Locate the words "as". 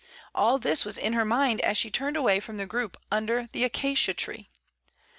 1.61-1.77